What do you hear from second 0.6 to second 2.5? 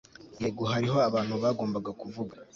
hariho abantu bagombaga kuvuga